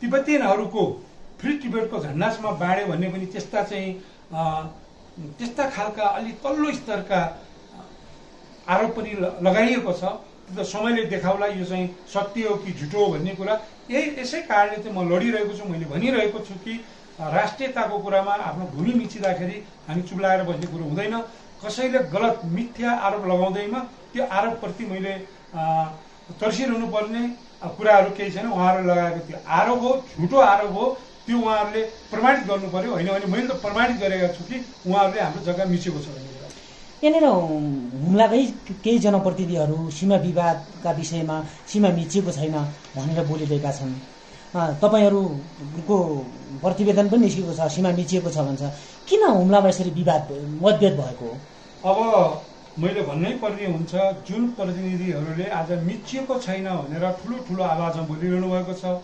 [0.02, 0.84] तिब्बतीयनहरूको
[1.40, 3.92] फ्री टिबेटको झन्डासम्म बाँड्यो भन्ने पनि त्यस्ता चाहिँ
[5.38, 7.22] त्यस्ता खालका अलिक तल्लो स्तरका
[8.68, 9.12] आरोप पनि
[9.44, 10.04] लगाइएको छ।
[10.48, 13.54] त्यो समयले देखाउला यो चाहिँ सत्य हो कि झुटो हो भन्ने कुरा।
[13.92, 16.74] यही यसै कारणले चाहिँ म लडिरहेको छु मैले भनिरहेको छु कि
[17.20, 19.58] राष्ट्रियताको कुरामा आफ्नो भूमि मिचिँदाखेरि
[19.88, 21.16] हामी चुब्लाएर बस्ने कुरो हुँदैन।
[21.64, 23.80] कसैले गलत मिथ्या आरोप लगाउँदैमा
[24.14, 25.14] त्यो आरोपप्रति मैले
[26.40, 27.22] तर्सिरहनु पर्ने
[27.78, 30.86] कुराहरू केही छैन। उहाँहरूले लगाएको त्यो आरोप हो झुटो आरोप हो।
[31.28, 35.42] त्यो उहाँहरूले प्रमाणित गर्नु पर्यो होइन भने मैले त प्रमाणित गरेका छु कि उहाँहरूले हाम्रो
[35.44, 36.08] जग्गा मिचेको छ
[37.04, 38.44] यहाँनिर हुम्लाकै
[38.84, 41.36] केही जनप्रतिनिधिहरू सीमा विवादका विषयमा
[41.68, 42.56] सीमा मिचिएको छैन
[42.96, 43.94] भनेर बोलिरहेका छन्।
[44.82, 45.98] तपाईँहरूको
[46.64, 48.64] प्रतिवेदन पनि निस्केको छ सीमा मिचिएको छ भन्छ।
[49.10, 50.22] किन हुम्लामा यसरी विवाद
[50.64, 51.30] मतभेद भएको
[51.90, 51.98] अब
[52.80, 53.94] मैले भन्नै पर्ने हुन्छ
[54.28, 58.98] जुन प्रतिनिधिहरूले आज मिचिएको छैन भनेर ठुलो ठुलो आवाजमा बोलिरहनु भएको छ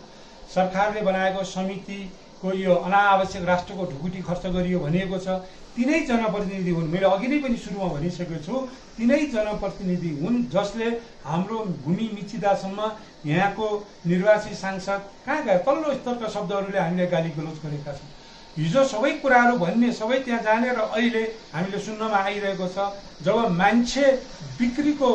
[0.55, 5.41] सरकारले बनाएको समितिको यो अनावश्यक राष्ट्रको ढुकुटी खर्च गरियो भनिएको छ
[5.75, 8.53] तिनै जनप्रतिनिधि हुन्। मैले अघि नै पनि सुरुमा भनिसकेको छु
[8.97, 10.87] तिनै जनप्रतिनिधि हुन् जसले
[11.25, 12.79] हाम्रो भूमि मिचिदासम्म
[13.25, 13.67] यहाँको
[14.05, 15.57] निर्वाचित सांसद कहाँ गए?
[15.65, 18.09] तल्लो स्तरका शब्दहरूले हामीले गाली गलोच गरेका छौँ
[18.57, 22.77] हिजो सबै कुराहरू भन्ने सबै त्यहाँ जाने र अहिले हामीले सुन्नमा आइरहेको छ
[23.25, 24.05] जब मान्छे
[24.61, 25.11] बिक्रीको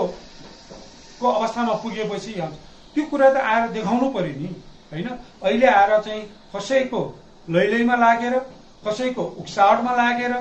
[1.20, 4.50] को अवस्थामा पुगेपछि त्यो कुरा त आएर देखाउनु पर्यो नि
[4.92, 5.08] होइन?
[5.38, 7.00] अहिले आएर चाहिँ कसैको
[7.48, 8.34] लैलैमा लागेर
[8.86, 10.34] कसैको उक्सावटमा लागेर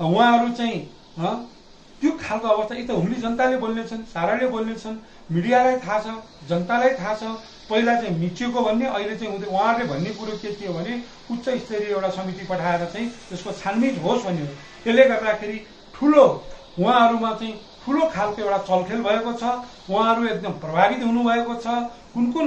[0.00, 0.78] उहाँहरू चाहिँ
[2.00, 4.96] त्यो खालको अवस्था। एक त हुम्ली जनताले बोल्नेछन् साराले बोल्नेछन्
[5.32, 6.06] मिडियालाई थाहा छ
[6.48, 7.22] जनतालाई थाहा छ।
[7.70, 10.92] पहिला चाहिँ मिचिएको भन्ने अहिले चाहिँ हुँदै उहाँहरूले भन्ने कुरो के थियो भने
[11.30, 14.52] उच्च स्तरीय एउटा समिति पठाएर चाहिँ त्यसको छानबिन होस् भन्ने हो
[14.84, 15.58] त्यसले गर्दाखेरि
[15.94, 16.24] ठुलो
[16.78, 19.44] उहाँहरूमा चाहिँ ठुलो खालको एउटा चलखेल भएको छ।
[19.90, 21.66] उहाँहरू एकदम प्रभावित हुनुभएको छ।
[22.14, 22.46] कुन कुन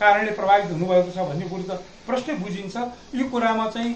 [0.00, 2.76] कारणले प्रभावित हुनुभएको छ भन्ने कुरो त प्रश्न बुझिन्छ
[3.14, 3.92] यो कुरामा चाहिँ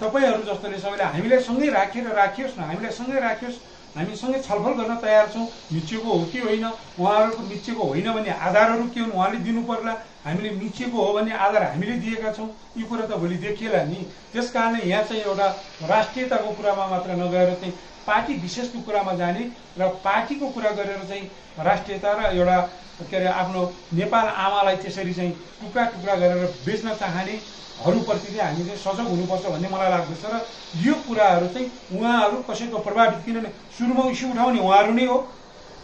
[0.00, 3.58] तपाईँहरू जस्तोले सबैले हामीलाई सँगै राखेर राखियोस् न हामीलाई सँगै राखियोस्
[3.94, 8.86] हामी सँगै छलफल गर्न तयार छौँ मिचिएको हो कि होइन उहाँहरूको मिचिएको होइन भन्ने आधारहरू
[8.94, 9.92] के हुन् उहाँले दिनु पर्ला
[10.24, 14.00] हामीले मिचिएको हो भन्ने आधार हामीले दिएका छौँ यो कुरा त भोलि देखिएला नि।
[14.32, 15.48] त्यस कारणले यहाँ चाहिँ एउटा
[15.82, 17.72] राष्ट्रियताको कुरामा मात्र नगएर चाहिँ
[18.08, 19.42] पार्टी विशेषको कुरामा जाने
[19.78, 21.24] र पार्टीको कुरा गरेर चाहिँ
[21.60, 22.58] राष्ट्रियता र एउटा
[23.00, 23.62] के अरे आफ्नो
[23.94, 27.34] नेपाल आमालाई त्यसरी चाहिँ टुक्रा टुक्रा गरेर बेच्न चाहने
[27.78, 30.40] हरूप्रति चाहिँ हामी चाहिँ सजग हुनुपर्छ भन्ने मलाई लाग्दछ र
[30.84, 35.18] यो कुराहरू चाहिँ उहाँहरू कसैको प्रभावित किनभने सुरुमा इस्यु उठाउने उहाँहरू नै हो।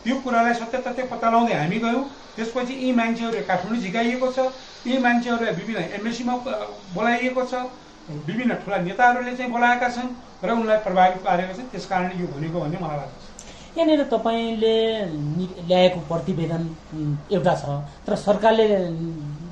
[0.05, 2.03] त्यो कुरालाई सत्य तथ्य पत्ता लगाउँदै हामी गयौँ।
[2.37, 4.39] त्यसपछि यी मान्छेहरू काठमाडौँ झिकाइएको छ।
[4.87, 6.35] यी मान्छेहरूलाई विभिन्न एमएसीमा
[6.93, 7.55] बोलाइएको छ।
[8.09, 10.11] विभिन्न ठुला नेताहरूले चाहिँ बोलाएका छन्
[10.45, 13.23] र उनलाई प्रभावित पारेका छन् त्यस कारणले यो भनेको भन्ने मलाई लाग्छ
[13.77, 14.77] यहाँनिर तपाईँले
[15.69, 16.63] ल्याएको प्रतिवेदन
[17.33, 17.65] एउटा छ
[18.07, 18.67] तर सरकारले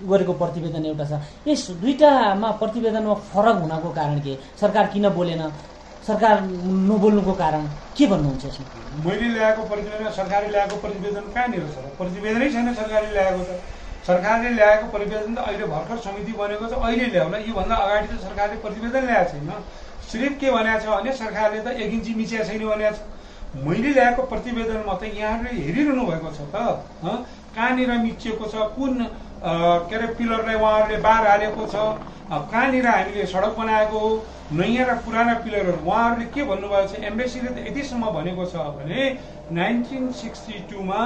[0.04, 1.12] गरेको प्रतिवेदन एउटा छ।
[1.48, 4.34] यस दुईटामा प्रतिवेदनमा फरक हुनको कारण के?
[4.60, 5.42] सरकार किन बोलेन?
[6.06, 6.36] सरकार
[6.90, 8.66] नबोल्नुको कारण के भन्नुहुन्छ यसमा?
[9.06, 11.76] मैले ल्याएको प्रतिवेदन सरकारले ल्याएको प्रतिवेदन कहाँनिर छ?
[11.98, 13.50] प्रतिवेदनै छैन सरकारले ल्याएको त।
[14.06, 18.56] सरकारले ल्याएको प्रतिवेदन त अहिले भर्खर समिति बनेको छ अहिले ल्याउला योभन्दा अगाडि त सरकारले
[18.64, 19.50] प्रतिवेदन ल्याएको छैन।
[20.10, 23.00] सिर्फ के भनेको छ भने सरकारले त एक इन्ची मिचिया छैन भनेको छ।
[23.66, 26.56] मैले ल्याएको प्रतिवेदनमा त यहाँहरूले हेरिरहनु भएको छ त
[27.54, 28.54] कहाँनिर मिचिएको छ?
[28.74, 28.94] कुन
[29.86, 31.76] के अरे पिलरलाई उहाँहरूले बार हालेको छ?
[32.32, 34.10] कहाँनिर हामीले सडक बनाएको हो?
[34.52, 36.94] नयाँ र पुराना पिलरहरू। उहाँहरूले के भन्नुभएको छ?
[37.06, 39.00] एम्बेसीले त यतिसम्म भनेको छ भने
[39.52, 41.00] नाइन्टिन सिक्सटी टूमा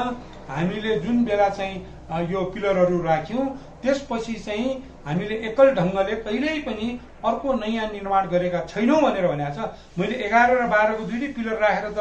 [0.49, 1.77] हामीले जुन बेला चाहिँ
[2.07, 3.47] यो पिलरहरू राख्यौँ।
[3.83, 4.71] त्यसपछि चाहिँ
[5.07, 6.87] हामीले एकल ढङ्गले कहिल्यै पनि
[7.25, 11.91] अर्को नयाँ निर्माण गरेका छैनौँ भनेर भनेको छ। मैले एघार र बाह्रको दुइटै पिलर राखेर
[11.91, 11.99] त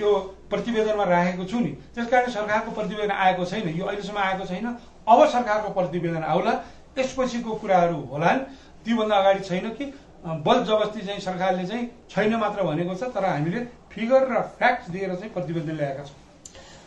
[0.00, 0.10] यो
[0.50, 4.66] प्रतिवेदनमा राखेको छु नि। त्यस कारण सरकारको प्रतिवेदन आएको छैन। यो अहिलेसम्म आएको छैन।
[5.08, 6.52] अब सरकारको प्रतिवेदन आउला।
[6.96, 8.38] त्यसपछिको कुराहरू होलान्।
[8.84, 9.84] त्योभन्दा अगाडि छैन कि
[10.24, 13.60] बल जबस्ती चाहिँ सरकारले चाहिँ छैन मात्र भनेको छ तर हामीले
[13.92, 16.23] फिगर र फ्याक्ट दिएर चाहिँ प्रतिवेदन ल्याएका छौँ।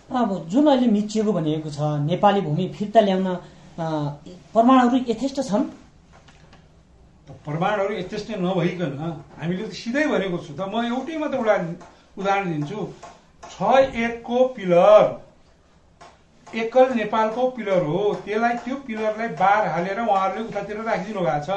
[0.10, 3.28] अब जुन अहिले मिचिएको भनिएको छ नेपाली भूमि फिर्ता ल्याउन
[4.54, 5.63] प्रमाणहरू यथेष्ट छन्?
[7.46, 8.91] प्रमाणहरू यथेष्ट नभइकन
[9.39, 11.56] हामीले त सिधै भनेको छु त म एउटै मात्र एउटा
[12.17, 12.80] उदाहरण दिन्छु।
[13.43, 13.56] छ
[14.08, 15.04] एकको पिलर
[16.48, 21.50] एकल नेपालको पिलर हो त्यसलाई त्यो पिलरलाई बार हालेर उहाँहरूले उतातिर राखिदिनु भएको छ।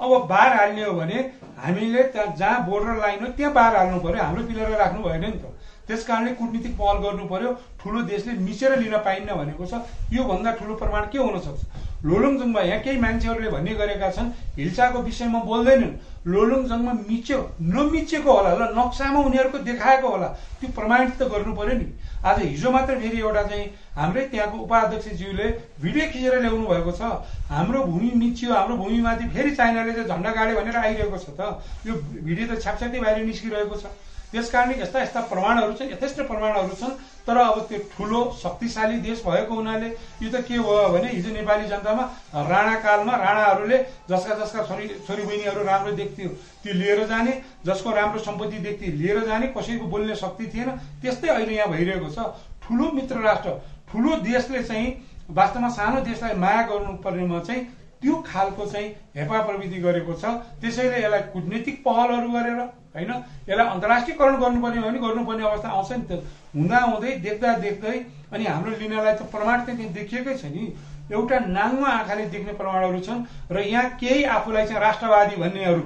[0.00, 1.18] अब बार हाल्ने भने
[1.60, 5.38] हामीले त्यहाँ जहाँ बोर्डर लाइन हो त्यहाँ बार हाल्नु पर्यो हाम्रो पिलर राख्नु भएन नि
[5.44, 5.44] त।
[5.88, 9.74] त्यस कारणले कुटनीतिक पहल गर्नु पर्यो। ठुलो देशले मिचेर लिन पाइन्न भनेको छ।
[10.12, 11.60] योभन्दा ठुलो प्रमाण के हुन सक्छ?
[12.04, 18.62] लोलुङजुङमा यहाँ केही मान्छेहरूले भन्ने गरेका छन् हिल्साको विषयमा बोल्दैनन्। लोलुङजङमा मिच्यो नमिचेको होला ल
[18.76, 20.28] नक्सामा उनीहरूको देखाएको होला।
[20.60, 21.86] त्यो प्रमाणित त गर्नु पर्यो नि।
[22.24, 23.66] आज हिजो मात्र फेरि एउटा चाहिँ
[23.96, 25.46] हाम्रै त्यहाँको उपाध्यक्षज्यूले
[25.80, 27.02] भिडियो खिचेर ल्याउनु भएको छ।
[27.48, 31.40] हाम्रो भूमि मिचियो हाम्रो भूमिमाथि फेरि चाइनाले चाहिँ झन्डा गाड्यो भनेर आइरहेको छ त।
[31.88, 33.84] यो भिडियो त छ्यापछ्याप्ती बाहिर निस्किरहेको छ।
[34.32, 39.22] त्यस कारणले यस्ता यस्ता प्रमाणहरू छन् यथेष्ट प्रमाणहरू छन् तर अब त्यो ठुलो शक्तिशाली देश
[39.24, 39.88] भएको हुनाले
[40.22, 42.04] यो त के भयो भने हिजो नेपाली जनतामा
[42.50, 43.78] राणाकालमा राणाहरूले
[44.10, 46.28] जसका जसका छोरी छोरी बहिनीहरू राम्रो देख्थ्यो
[46.62, 47.32] त्यो लिएर जाने
[47.66, 50.70] जसको राम्रो सम्पत्ति देख्थ्यो लिएर जाने कसैको बोल्ने शक्ति थिएन
[51.02, 52.30] त्यस्तै अहिले यहाँ भइरहेको छ।
[52.62, 53.50] ठुलो मित्र राष्ट्र
[53.92, 54.88] ठुलो देशले चाहिँ
[55.30, 57.62] वास्तवमा सानो देशलाई माया गर्नुपर्नेमा चाहिँ
[58.02, 60.24] त्यो खालको चाहिँ हेपा प्रविधि गरेको छ।
[60.60, 62.60] त्यसैले यसलाई कुटनीतिक पहलहरू गरेर
[62.94, 63.10] होइन?
[63.48, 66.12] यसलाई अन्तर्राष्ट्रियकरण गर्नुपर्ने भने गर्नुपर्ने अवस्था आउँछ नि त।
[66.54, 67.96] हुँदा हुँदै देख्दा देख्दै
[68.32, 70.64] अनि हाम्रो लिनलाई त प्रमाण त्यहाँ देखिएकै छ नि।
[71.10, 75.84] एउटा नाङ्गो आँखाले देख्ने प्रमाणहरू छन् र यहाँ केही आफूलाई चाहिँ राष्ट्रवादी भन्नेहरू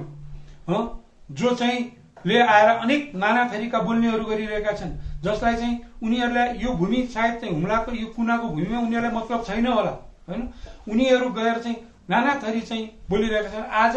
[1.29, 1.79] जो चाहिँ
[2.25, 7.53] ले आएर अनेक नाना थरीका बोल्नेहरू गरिरहेका छन् जसलाई चाहिँ उनीहरूलाई यो भूमि सायद चाहिँ
[7.53, 9.93] हुम्लाको यो कुनाको भूमिमा उनीहरूलाई मतलब छैन होला
[10.29, 10.41] होइन?
[10.87, 11.77] उनीहरू गएर चाहिँ
[12.09, 13.95] नाना थरी चाहिँ बोलिरहेका छन्। आज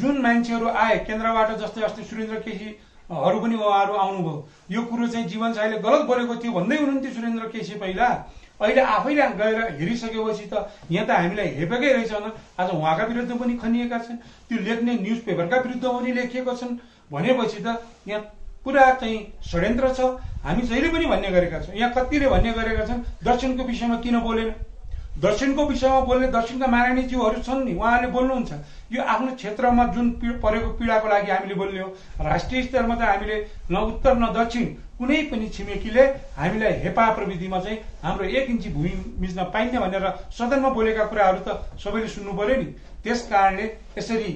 [0.00, 4.34] जुन मान्छेहरू आए केन्द्रबाट जस्तै अस्ति सुरेन्द्र केसीहरू पनि उहाँहरू आउनुभयो
[4.70, 8.08] यो कुरो चाहिँ जीवन साईले गलत बोलेको थियो भन्दै हुनुहुन्थ्यो सुरेन्द्र केसी पहिला।
[8.60, 13.54] अहिले आफैले गएर हेरिसकेपछि त यहाँ त हामीलाई हेपेकै रहेछ भने आज उहाँका विरुद्ध पनि
[13.56, 14.16] खनिएका छन्।
[14.48, 16.78] त्यो लेख्ने न्युज पेपरका विरुद्ध पनि लेखिएको छन्।
[17.12, 17.76] भनेपछि त
[18.08, 18.22] यहाँ
[18.64, 20.00] पुरा चाहिँ षड्यन्त्र छ।
[20.42, 24.50] हामी जहिले पनि भन्ने गरेका छौँ। यहाँ कतिले भन्ने गरेका छन् दर्शनको विषयमा किन बोलेन?
[25.22, 28.52] दक्षिणको विषयमा बोल्ने दक्षिणका मारायणीज्यूहरू छन् नि उहाँहरूले बोल्नुहुन्छ।
[28.92, 30.10] यो आफ्नो क्षेत्रमा जुन
[30.42, 31.88] परेको पीडाको लागि हामीले बोल्ने हो
[32.22, 33.36] राष्ट्रिय स्तरमा त हामीले
[33.70, 34.64] न उत्तर न दक्षिण
[34.98, 36.04] कुनै पनि छिमेकीले
[36.38, 40.06] हामीलाई हेपा प्रविधिमा चाहिँ हाम्रो एक इन्ची भूमि मिच्न पाइन्न भनेर
[40.38, 41.48] सदनमा बोलेका कुराहरू त
[41.82, 42.68] सबैले सुन्नु पर्यो नि।
[43.02, 43.66] त्यस कारणले
[43.98, 44.32] यसरी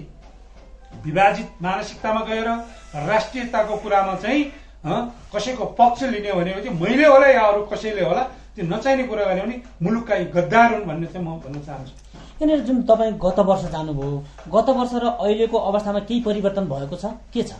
[1.05, 2.49] विभाजित मानसिकतामा गएर
[3.07, 4.45] राष्ट्रियताको कुरामा चाहिँ
[5.35, 8.23] कसैको पक्ष लिने भनेको चाहिँ मैले होला या अरू कसैले होला
[8.57, 11.95] त्यो नचाहिने कुरा गऱ्यो भने मुलुकका गद्दार हुन् भन्ने चाहिँ म भन्न चाहन्छु।
[12.41, 14.17] यहाँनिर जुन तपाईँ गत वर्ष जानुभयो
[14.53, 17.05] गत वर्ष र अहिलेको अवस्थामा केही परिवर्तन भएको छ?
[17.33, 17.53] के छ?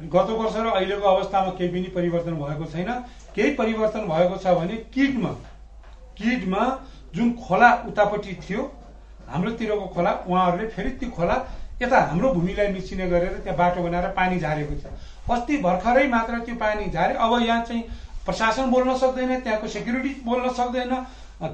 [0.00, 2.90] गत वर्ष र अहिलेको अवस्थामा केही पनि परिवर्तन भएको छैन।
[3.34, 5.32] केही परिवर्तन भएको छ भने किटमा
[6.18, 6.62] किटमा
[7.14, 8.62] जुन खोला उतापट्टि थियो
[9.28, 11.36] हाम्रोतिरको खोला उहाँहरूले फेरि त्यो खोला
[11.82, 14.84] यता हाम्रो भूमिलाई मिचिने गरेर त्यहाँ बाटो बनाएर पानी झारेको छ।
[15.30, 17.82] अस्ति भर्खरै मात्र त्यो पानी झारे अब यहाँ चाहिँ
[18.28, 20.92] प्रशासन बोल्न सक्दैन त्यहाँको सेक्युरिटी बोल्न सक्दैन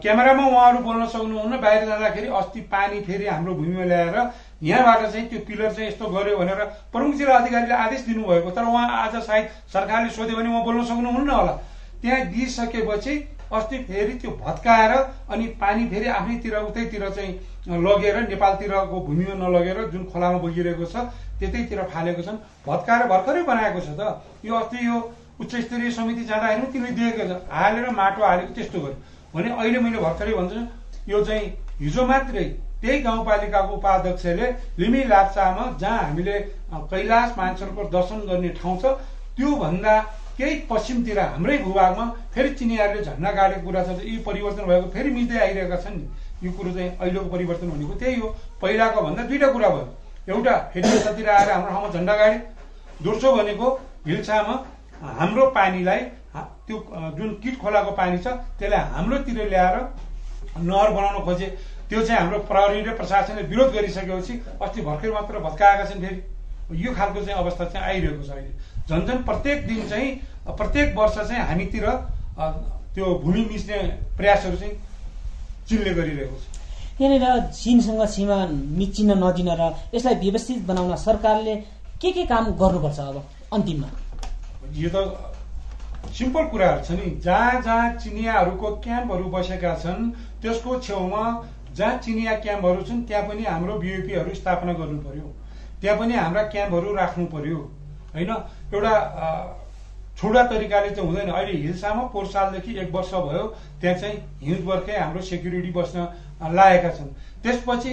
[0.02, 4.16] क्यामेरामा उहाँहरू बोल्न सक्नुहुन्न। बाहिर जाँदाखेरि अस्ति पानी फेरि हाम्रो भूमिमा ल्याएर
[4.62, 8.88] यहाँबाट चाहिँ त्यो पिलर चाहिँ यस्तो गर्यो भनेर प्रमुख जिल्ला अधिकारीले आदेश दिनुभएको तर उहाँ
[8.98, 11.52] आज सायद सरकारले सोध्यो भने उहाँ बोल्न सक्नुहुन्न होला।
[12.02, 13.14] त्यहाँ दिइसकेपछि
[13.52, 14.92] अस्ति फेरि त्यो भत्काएर
[15.30, 17.32] अनि पानी फेरि आफ्नैतिर उतैतिर चाहिँ
[17.84, 20.96] लगेर नेपालतिरको भूमिमा नलगेर जुन खोलामा बगिरहेको छ
[21.38, 24.00] त्यतैतिर फालेको छन्। भत्काएर भर्खरै बनाएको छ त।
[24.44, 24.96] यो अस्ति यो
[25.40, 28.97] उच्च स्तरीय समिति जाँदाखेरि तिमीले दिएको छ हालेर माटो हालेको त्यस्तो गर्यो।
[29.35, 30.61] भने अहिले मैले भर्खरै भन्छु
[31.09, 31.47] यो चाहिँ
[31.81, 32.44] हिजो मात्रै
[32.83, 36.38] त्यही गाउँपालिकाको उपाध्यक्षले लिमी लाप्चामा जहाँ हामीले
[36.92, 38.85] कैलाश मान्छेहरूको दर्शन गर्ने ठाउँ छ
[39.37, 39.94] त्योभन्दा
[40.38, 45.38] केही पश्चिमतिर हाम्रै भूभागमा फेरि चिनियाहरूले झन्डा गाडेको कुरा छ यी परिवर्तन भएको फेरि मिल्दै
[45.38, 46.07] आइरहेका छन् नि।
[46.44, 48.29] यो कुरो चाहिँ अहिलेको परिवर्तन भनेको त्यही हो।
[48.62, 49.87] पहिलाको भन्दा दुईवटा कुरा भयो।
[50.29, 52.37] एउटा फेरि आएर हाम्रो ठाउँमा झन्डा गाडे।
[53.03, 53.66] दोस्रो भनेको
[54.07, 54.55] हिल्सामा
[55.02, 56.00] हाम्रो पानीलाई
[56.66, 56.76] त्यो
[57.18, 58.26] जुन किट खोलाको पानी छ
[58.59, 59.76] त्यसलाई हाम्रोतिर ल्याएर
[60.59, 61.46] नहर बनाउन खोजे।
[61.88, 66.22] त्यो चाहिँ हाम्रो प्रहरी र प्रशासनले विरोध गरिसकेपछि अस्ति भर्खर मात्र भत्काएका छन् फेरि।
[66.83, 68.52] यो खालको चाहिँ अवस्था चाहिँ आइरहेको छ अहिले।
[68.88, 70.11] झन् झन् प्रत्येक दिन चाहिँ
[70.59, 71.87] प्रत्येक वर्ष चाहिँ हामीतिर
[72.94, 73.78] त्यो भूमि मिच्ने
[74.16, 74.74] प्रयासहरू चाहिँ
[75.68, 76.44] चिनले गरिरहेको छ।
[77.00, 78.37] यहाँनिर चिनसँग सीमा
[78.78, 79.62] मिचिन नदिन र
[79.94, 81.54] यसलाई व्यवस्थित बनाउन सरकारले
[82.00, 83.16] के के काम गर्नुपर्छ अब
[83.52, 83.88] अन्तिममा?
[84.72, 84.96] यो त
[86.12, 90.11] सिम्पल कुराहरू छ नि। जहाँ जहाँ चिनियाहरूको क्याम्पहरू बसेका छन्
[90.42, 91.24] त्यसको छेउमा
[91.72, 95.27] जहाँ चिनिया क्याम्पहरू छन् त्यहाँ पनि हाम्रो बिओपीहरू स्थापना गर्नु पर्यो।
[95.81, 97.59] त्यहाँ पनि हाम्रा क्याम्पहरू राख्नु पर्यो।
[98.14, 98.31] होइन?
[98.74, 98.94] एउटा
[100.18, 103.46] छुडा तरिकाले चाहिँ हुँदैन। अहिले हिल्सामा पोहोर सालदेखि एक वर्ष भयो
[103.81, 105.98] त्यहाँ चाहिँ हिउँदवर्कै हाम्रो सेक्युरिटी बस्न
[106.55, 107.11] लागेका छन्।
[107.42, 107.92] त्यसपछि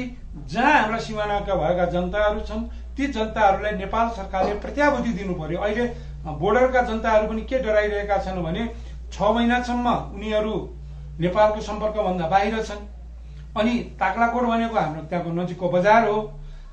[0.52, 2.64] जहाँ हाम्रा सिमानाका भएका जनताहरू छन्
[2.96, 5.86] ती जनताहरूलाई नेपाल सरकारले प्रत्याभूति दिनु पर्यो। अहिले
[6.26, 8.68] बोर्डरका जनताहरू पनि के डराइरहेका छन् भने
[9.14, 10.54] छ महिनासम्म उनीहरू
[11.20, 12.88] नेपालको सम्पर्कभन्दा बाहिर छन्।
[13.58, 16.22] अनि ताक्लाकोट भनेको हाम्रो त्यहाँको नजिकको बजार हो।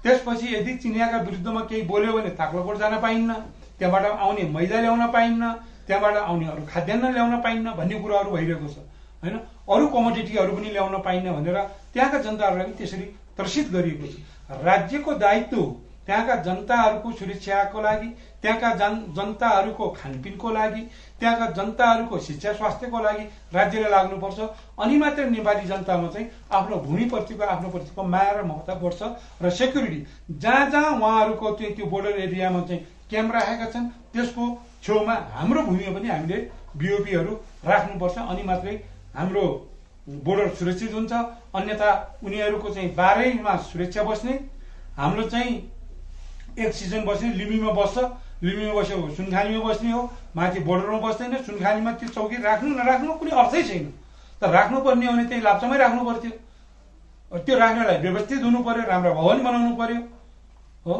[0.04, 3.34] त्यसपछि यदि चिनियाका विरुद्धमा केही बोल्यो भने ताक्लाकोट जान पाइन्न
[3.78, 5.52] त्यहाँबाट आउने मैदा ल्याउन पाइन्न
[5.86, 8.76] त्यहाँबाट आउने अरू खाद्यान्न ल्याउन पाइन्न भन्ने कुराहरू भइरहेको छ।
[9.22, 9.36] होइन?
[9.68, 11.58] अरू कमोडिटीहरू पनि ल्याउन पाइन्न भनेर
[11.94, 13.06] त्यहाँका जनताहरूलाई त्यसरी
[13.36, 14.14] त्रसित गरिएको छ।
[14.62, 15.60] राज्यको दायित्व
[16.08, 18.08] त्यहाँका जनताहरूको सुरक्षाको लागि
[18.42, 20.80] त्यहाँका जन जनताहरूको खानपिनको लागि
[21.20, 24.38] त्यहाँका जनताहरूको शिक्षा स्वास्थ्यको लागि राज्यले लाग्नुपर्छ।
[24.80, 29.02] अनि मात्रै नेपाली जनतामा चाहिँ आफ्नो भूमिप्रतिको आफ्नो प्रतिको माया र महत्त्व बढ्छ।
[29.42, 30.00] र सेक्युरिटी
[30.32, 34.44] जहाँ जहाँ उहाँहरूको चाहिँ त्यो बोर्डर एरियामा चाहिँ क्याम्प राखेका छन् त्यसको
[34.82, 36.38] छेउमा हाम्रो भूमिमा पनि हामीले
[36.76, 37.32] बिओपीहरू
[37.68, 38.74] राख्नुपर्छ। अनि मात्रै
[39.14, 39.44] हाम्रो
[40.24, 41.12] बोर्डर सुरक्षित हुन्छ।
[41.52, 41.90] अन्यथा
[42.24, 44.32] उनीहरूको चाहिँ बाह्रैमा सुरक्षा बस्ने।
[44.96, 45.52] हाम्रो चाहिँ
[46.58, 47.96] एक सिजन बस्ने लिम्बीमा बस्छ
[48.42, 50.02] लिम्बीमा बस्यो सुनखानीमा बस्ने हो
[50.36, 53.86] माथि बोर्डरमा बस्दैन सुनखानीमा त्यो चौकी राख्नु नराख्नु कुनै अर्थै छैन।
[54.42, 56.32] तर राख्नुपर्ने हो भने त्यही लाप्चामै राख्नु पर्थ्यो।
[57.32, 60.00] त्यो राख्नलाई व्यवस्थित हुनु पर्यो राम्रो भवन बनाउनु पर्यो
[60.86, 60.94] हो?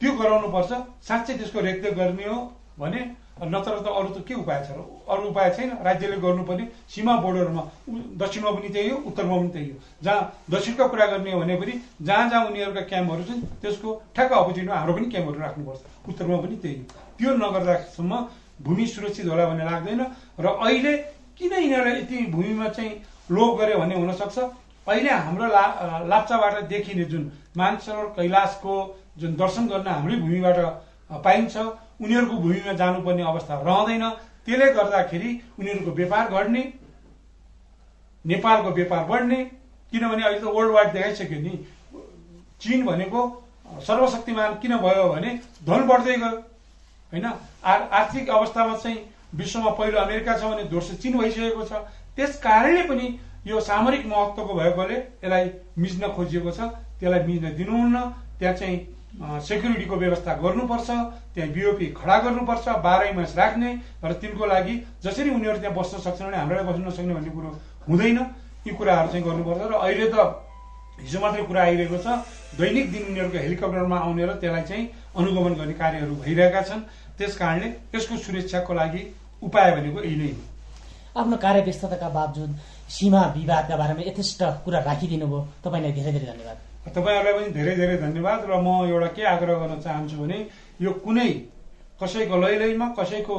[0.00, 0.70] त्यो गराउनु पर्छ
[1.08, 2.38] साँच्चै त्यसको रेखदेख गर्ने हो
[2.78, 3.00] भने
[3.36, 4.80] नत्र त अरू त के उपाय छ र
[5.12, 7.62] अरू उपाय छैन। राज्यले गर्नुपर्ने सीमा बोर्डरमा
[8.16, 10.20] दक्षिणमा पनि त्यही हो उत्तरमा पनि त्यही हो। जहाँ
[10.50, 14.94] दक्षिणको कुरा गर्ने हो भने पनि जहाँ जहाँ उनीहरूका क्याम्पहरू छन् त्यसको ठ्याक्क अपोजिटमा हाम्रो
[14.96, 16.84] पनि क्याम्पहरू राख्नुपर्छ। उत्तरमा पनि त्यही हो।
[17.18, 18.12] त्यो नगर्दासम्म
[18.64, 20.00] भूमि सुरक्षित होला भन्ने लाग्दैन
[20.40, 20.92] र अहिले
[21.36, 22.92] किन यिनीहरूले यति भूमिमा चाहिँ
[23.28, 24.38] लोभ गर्यो भन्ने हुनसक्छ?
[24.88, 25.64] अहिले हाम्रो ला
[26.08, 27.22] लाप्चाबाट देखिने जुन
[27.52, 28.74] मानसरोवर कैलाशको
[29.20, 30.58] जुन दर्शन गर्न हाम्रै भूमिबाट
[31.24, 31.56] पाइन्छ
[32.00, 34.04] उनीहरूको भूमिमा जानुपर्ने अवस्था रहँदैन।
[34.46, 36.62] त्यसले गर्दाखेरि उनीहरूको व्यापार घट्ने
[38.24, 39.38] नेपालको व्यापार बढ्ने
[39.92, 41.52] किनभने अहिले त वर्ल्ड वाइड देखाइसक्यो नि।
[42.60, 43.20] चिन भनेको
[43.86, 45.30] सर्वशक्तिमान किन भयो भने
[45.66, 46.36] धन बढ्दै गयो
[47.12, 47.26] होइन?
[47.64, 48.98] आर्थिक अवस्थामा चाहिँ
[49.34, 51.72] विश्वमा पहिलो अमेरिका छ भने दोस्रो चिन भइसकेको छ।
[52.16, 53.06] त्यस कारणले पनि
[53.46, 56.60] यो सामरिक महत्त्वको भएकोले यसलाई मिच्न खोजिएको छ।
[57.00, 58.00] त्यसलाई मिच्न दिनुहुन्न।
[58.38, 58.78] त्यहाँ चाहिँ
[59.14, 60.88] सेक्युरिटीको व्यवस्था गर्नुपर्छ
[61.34, 63.70] त्यहाँ बिओपी खडा गर्नुपर्छ बाह्रै मास राख्ने
[64.04, 67.48] र तिनको लागि जसरी उनीहरू त्यहाँ बस्न सक्छन् भने हामीलाई बस्न नसक्ने भन्ने कुरो
[67.88, 68.18] हुँदैन।
[68.66, 70.16] यी कुराहरू चाहिँ गर्नुपर्छ र अहिले त
[71.00, 72.06] हिजो मात्रै कुरा आइरहेको छ
[72.60, 74.84] दैनिक दिन उनीहरूको हेलिकप्टरमा आउने र त्यसलाई चाहिँ
[75.16, 76.80] अनुगमन गर्ने कार्यहरू भइरहेका छन्।
[77.16, 79.02] त्यस कारणले यसको सुरक्षाको लागि
[79.42, 80.42] उपाय भनेको यही नै हो।
[81.20, 82.50] आफ्नो कार्य व्यस्तताका बावजुद
[82.90, 86.58] सीमा विवादका बारेमा यथेष्ट कुरा राखिदिनु भयो तपाईँलाई धेरै धेरै धन्यवाद।
[86.94, 90.38] तपाईँहरूलाई पनि धेरै धेरै धन्यवाद र म एउटा के आग्रह गर्न चाहन्छु भने
[90.80, 91.30] यो कुनै
[92.00, 93.36] कसैको लैलैमा कसैको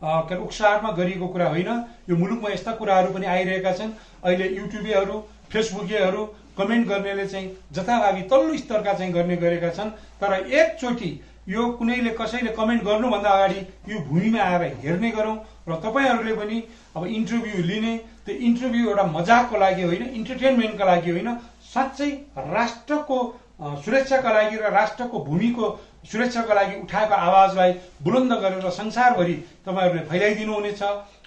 [0.00, 1.70] के अरे उक्सारमा गरिएको कुरा होइन।
[2.08, 3.90] यो मुलुकमा यस्ता कुराहरू पनि आइरहेका छन्।
[4.24, 5.16] अहिले युट्युबेहरू
[5.52, 6.22] फेसबुकेहरू
[6.56, 11.10] कमेन्ट गर्नेले चाहिँ जथाभावी तल्लो स्तरका चाहिँ गर्ने गरेका छन्। तर एकचोटि
[11.50, 15.36] यो कुनैले कसैले कमेन्ट गर्नुभन्दा अगाडि यो भूमिमा आएर हेर्ने गरौँ
[15.68, 16.62] र तपाईँहरूले पनि
[16.96, 21.28] अब इन्टरभ्यू लिने त्यो इन्टरभ्यू एउटा मजाकको लागि होइन इन्टरटेनमेन्टको लागि होइन
[21.66, 22.10] साँच्चै
[22.50, 23.18] राष्ट्रको
[23.60, 25.66] सुरक्षाका लागि र राष्ट्रको भूमिको
[26.04, 29.34] सुरक्षाको लागि उठाएको आवाजलाई बुलन्द गरेर संसारभरि
[29.66, 30.82] तपाईँहरूले फैलाइदिनु हुनेछ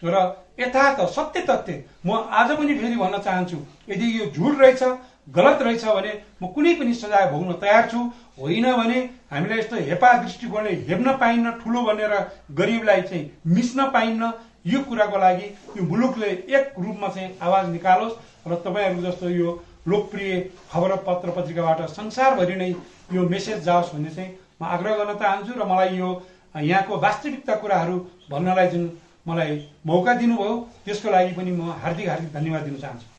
[0.05, 0.15] र
[0.59, 3.57] यथार्थ सत्य तथ्य म आज पनि फेरि भन्न चाहन्छु
[3.89, 4.83] यदि यो झुट रहेछ
[5.27, 7.99] गलत रहेछ भने म कुनै पनि सजाय भोग्न तयार छु।
[8.39, 8.97] होइन भने
[9.31, 12.13] हामीलाई यस्तो हेपा दृष्टिकोणले हेर्न पाइन्न ठुलो भनेर
[12.57, 14.31] गरिबलाई चाहिँ मिच्न पाइन्न।
[14.65, 19.49] यो कुराको लागि यो मुलुकले एक रूपमा चाहिँ आवाज निकालोस् र तपाईँहरू जस्तो यो
[19.88, 20.39] लोकप्रिय
[20.71, 22.69] खबर पत्र पत्रिकाबाट संसारभरि नै
[23.13, 24.29] यो मेसेज जाओस् भन्ने चाहिँ
[24.62, 26.09] म आग्रह गर्न चाहन्छु र मलाई यो
[26.55, 27.97] यहाँको वास्तविकता कुराहरू
[28.31, 28.83] भन्नलाई जुन
[29.27, 29.51] मलाई
[29.86, 30.55] मौका दिनुभयो
[30.86, 33.07] त्यसको लागि पनि म हार्दिक हार्दिक धन्यवाद दिन चाहन्छु।